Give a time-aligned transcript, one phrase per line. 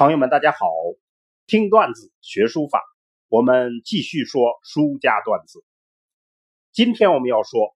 [0.00, 0.66] 朋友们，大家好！
[1.46, 2.82] 听段子学书法，
[3.28, 5.62] 我们继续说书家段子。
[6.72, 7.76] 今天我们要说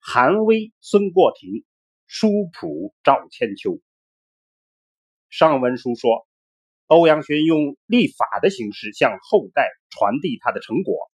[0.00, 1.64] 韩威、孙过庭、
[2.08, 3.80] 书谱赵千秋。
[5.30, 6.26] 上文书说，
[6.88, 11.12] 欧阳询用立法的形式向后代传递他的成果，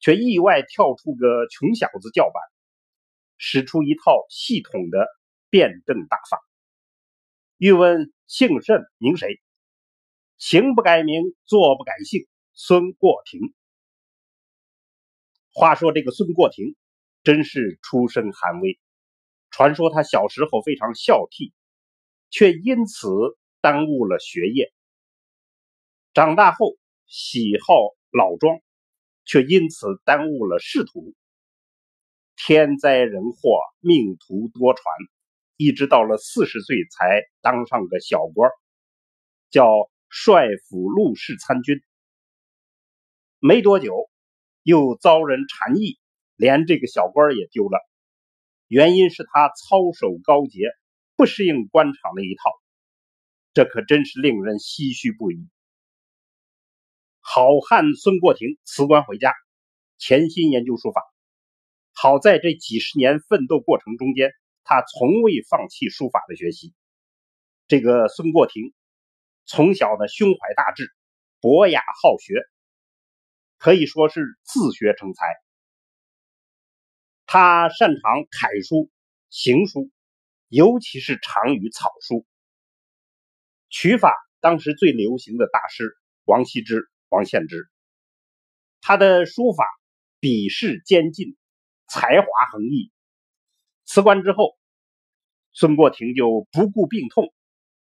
[0.00, 2.42] 却意外跳出个穷小子叫板，
[3.36, 5.06] 使出一套系统的
[5.50, 6.40] 辩证大法。
[7.58, 9.40] 欲问姓甚名谁？
[10.46, 13.54] 行不改名，坐不改姓，孙过庭。
[15.54, 16.76] 话说这个孙过庭，
[17.22, 18.78] 真是出身寒微。
[19.50, 21.54] 传说他小时候非常孝悌，
[22.28, 23.08] 却因此
[23.62, 24.70] 耽误了学业。
[26.12, 26.76] 长大后
[27.06, 27.74] 喜好
[28.10, 28.58] 老庄，
[29.24, 31.14] 却因此耽误了仕途。
[32.36, 34.82] 天灾人祸，命途多舛，
[35.56, 38.50] 一直到了四十岁才当上个小官，
[39.48, 39.88] 叫。
[40.16, 41.82] 帅府陆氏参军，
[43.40, 44.08] 没多久
[44.62, 45.98] 又遭人谗议，
[46.36, 47.80] 连这个小官也丢了。
[48.68, 50.68] 原因是他操守高洁，
[51.16, 52.42] 不适应官场那一套，
[53.54, 55.48] 这可真是令人唏嘘不已。
[57.18, 59.34] 好汉孙过庭辞官回家，
[59.98, 61.02] 潜心研究书法。
[61.92, 64.30] 好在这几十年奋斗过程中间，
[64.62, 66.72] 他从未放弃书法的学习。
[67.66, 68.72] 这个孙过庭。
[69.46, 70.94] 从小呢，胸怀大志，
[71.40, 72.34] 博雅好学，
[73.58, 75.26] 可以说是自学成才。
[77.26, 78.90] 他擅长楷书、
[79.28, 79.90] 行书，
[80.48, 82.24] 尤其是长于草书。
[83.68, 87.68] 取法当时最流行的大师王羲之、王献之，
[88.80, 89.66] 他的书法
[90.20, 91.36] 笔势坚劲，
[91.88, 92.92] 才华横溢。
[93.84, 94.56] 辞官之后，
[95.52, 97.33] 孙过庭就不顾病痛。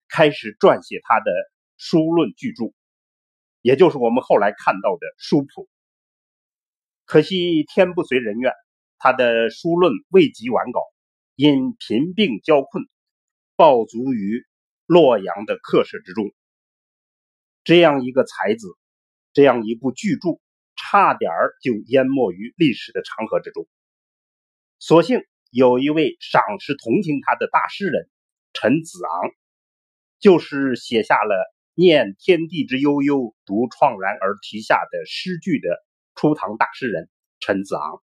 [0.09, 1.31] 开始撰写他的
[1.77, 2.73] 书论巨著，
[3.63, 5.69] 也就是我们后来看到的书谱。
[7.05, 8.53] 可惜天不遂人愿，
[8.99, 10.81] 他的书论未及完稿，
[11.37, 12.85] 因贫病交困，
[13.57, 14.45] 暴卒于
[14.87, 16.33] 洛阳的客舍之中。
[17.65, 18.67] 这样一个才子，
[19.33, 20.41] 这样一部巨著，
[20.75, 21.31] 差点
[21.63, 23.67] 就淹没于历史的长河之中。
[24.79, 28.09] 所幸有一位赏识同情他的大诗人
[28.53, 29.31] 陈子昂。
[30.21, 35.69] 就是写下了“念天地之悠悠，独怆然而涕下的诗句的
[36.15, 37.09] 初唐大诗人
[37.39, 38.03] 陈子昂，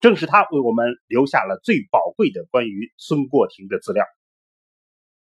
[0.00, 4.04] 正是他为我们留下了最宝贵的关于孙过庭的资料。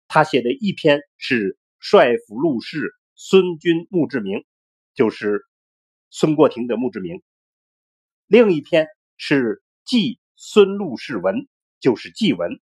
[0.08, 4.38] 他写的一篇是《帅府陆氏孙君墓志铭》，
[4.94, 5.44] 就是
[6.10, 7.20] 孙过庭的墓志铭；
[8.26, 8.88] 另一篇
[9.18, 11.36] 是《祭孙陆氏文》，
[11.81, 12.62] 就是祭文。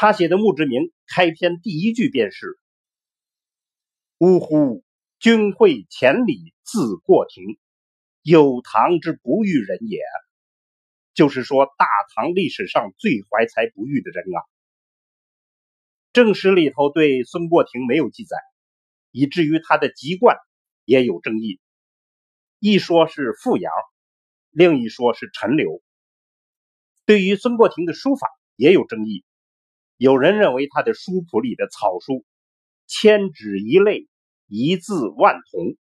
[0.00, 2.56] 他写的墓志铭开篇第一句便是
[4.18, 4.84] ：“呜呼，
[5.18, 7.58] 君会千里自过庭，
[8.22, 9.98] 有唐之不遇人也。”
[11.14, 14.38] 就是说，大唐历史上最怀才不遇的人啊。
[16.12, 18.36] 正史里头对孙过庭没有记载，
[19.10, 20.36] 以至于他的籍贯
[20.84, 21.58] 也有争议，
[22.60, 23.72] 一说是富阳，
[24.50, 25.82] 另一说是陈留。
[27.04, 29.24] 对于孙过庭的书法也有争议。
[29.98, 32.24] 有人认为他的书谱里的草书
[32.86, 34.06] 千纸一类，
[34.46, 35.76] 一字万同；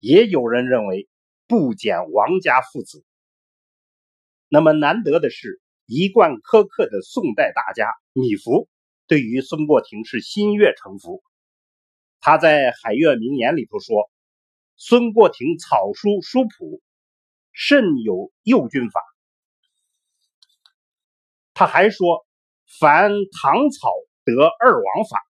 [0.00, 1.06] 也有人认为
[1.46, 3.04] 不减王家父子。
[4.48, 8.68] 那么难得的是，一贯苛刻的宋代大家米芾
[9.06, 11.22] 对于孙过庭是心悦诚服。
[12.20, 14.10] 他在《海月名言》里头说
[14.76, 16.80] ：“孙过庭草书书谱
[17.52, 19.02] 甚有右军法。”
[21.52, 22.24] 他还说。
[22.66, 23.10] 凡
[23.40, 23.90] 唐草
[24.24, 25.22] 得二王法，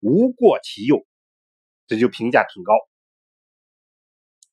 [0.00, 1.06] 无过其右，
[1.86, 2.72] 这就评价挺高。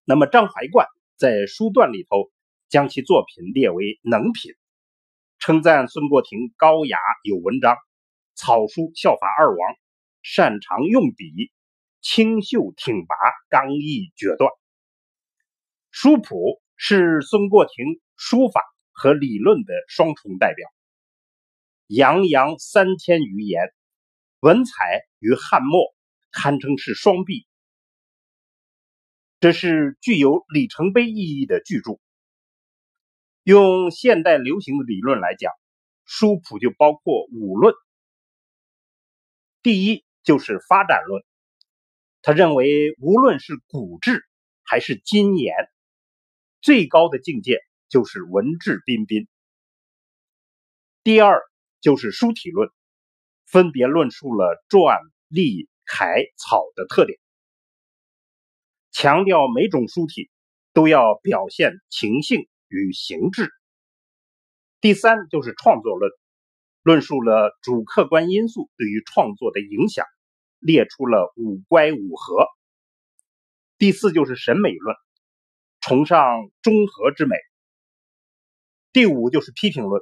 [0.04, 2.32] 那么张怀灌在书段里头
[2.70, 4.52] 将其作品列为能品，
[5.40, 7.78] 称赞孙过庭高雅有文章，
[8.36, 9.75] 草书效法二王，
[10.22, 11.52] 擅长用笔，
[12.02, 13.16] 清秀挺拔，
[13.48, 14.52] 刚毅决断。
[15.92, 18.62] 书谱是孙过庭书法
[18.92, 20.68] 和理论的双重代表。
[21.88, 23.62] 洋洋三千余言，
[24.39, 25.94] 文采与汉墨
[26.31, 27.45] 堪称是双璧。
[29.39, 32.00] 这是具有里程碑意义的巨著。
[33.44, 35.51] 用现代流行的理论来讲，
[36.06, 37.75] 书谱就包括五论。
[39.62, 41.24] 第一就是发展论，
[42.21, 44.25] 他认为无论是古制
[44.63, 45.53] 还是今言，
[46.62, 47.59] 最高的境界
[47.89, 49.27] 就是文质彬彬。
[51.03, 51.41] 第二。
[51.83, 52.69] 就是书体论，
[53.45, 54.97] 分别论述了篆、
[55.27, 57.19] 隶、楷、草的特点，
[58.91, 60.31] 强调每种书体
[60.71, 63.51] 都要表现情性与形制。
[64.80, 66.09] 第三就是创作论，
[66.83, 70.06] 论述了主客观因素对于创作的影响，
[70.59, 72.47] 列出了五乖五和。
[73.77, 74.95] 第四就是审美论，
[75.81, 77.35] 崇尚中和之美。
[78.94, 80.01] 第五就是批评论，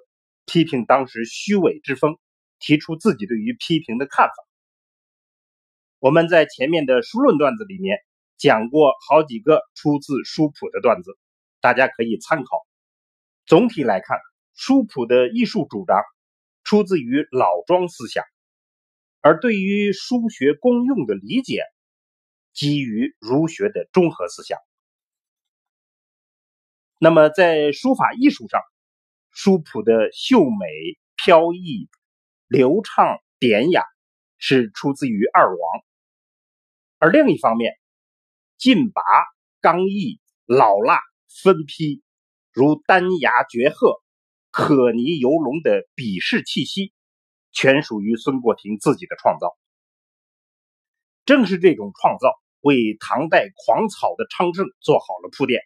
[0.51, 2.18] 批评当时虚伪之风，
[2.59, 4.33] 提出自己对于批评的看法。
[6.00, 8.00] 我们在前面的书论段子里面
[8.36, 11.18] 讲过好几个出自书谱的段子，
[11.62, 12.68] 大家可以参考。
[13.45, 14.18] 总体来看，
[14.53, 16.03] 书谱的艺术主张
[16.65, 18.25] 出自于老庄思想，
[19.21, 21.63] 而对于书学功用的理解。
[22.51, 24.59] 基于儒学的中和思想，
[26.98, 28.59] 那么在书法艺术上，
[29.31, 30.67] 书谱的秀美、
[31.15, 31.89] 飘逸、
[32.47, 33.83] 流畅、典雅，
[34.37, 35.83] 是出自于二王；
[36.99, 37.73] 而另一方面，
[38.57, 39.01] 劲拔、
[39.59, 40.99] 刚毅、老辣、
[41.43, 42.03] 分批，
[42.51, 44.03] 如丹崖绝壑、
[44.51, 46.93] 可泥游龙的笔势气息，
[47.51, 49.57] 全属于孙过庭自己的创造。
[51.25, 52.39] 正是这种创造。
[52.63, 55.61] 为唐代狂草的昌盛做好了铺垫。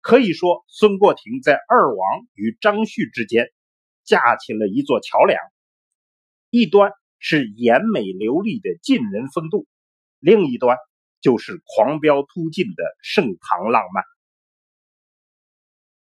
[0.00, 3.50] 可以说，孙过庭在二王与张旭之间
[4.04, 5.38] 架起了一座桥梁，
[6.50, 9.66] 一端是严美流利的晋人风度，
[10.18, 10.76] 另一端
[11.20, 14.04] 就是狂飙突进的盛唐浪漫。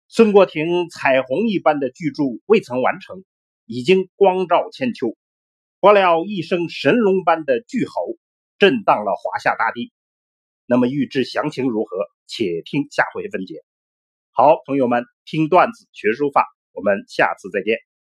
[0.08, 3.24] 孙过庭彩虹一般的巨著未曾完成，
[3.66, 5.16] 已经光照千秋，
[5.80, 8.18] 不料一声神龙般的巨吼。
[8.60, 9.92] 震荡了华夏大地。
[10.68, 13.56] 那么预知详情如何，且听下回分解。
[14.42, 17.78] 好，朋友们，听段子学书法，我们下次再见。